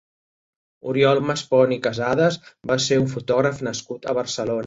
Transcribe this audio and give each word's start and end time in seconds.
Oriol 0.93 1.21
Maspons 1.31 1.75
i 1.75 1.77
Casades 1.87 2.39
va 2.71 2.79
ser 2.87 2.99
un 3.05 3.07
fotògraf 3.13 3.65
nascut 3.71 4.09
a 4.15 4.19
Barcelona. 4.23 4.59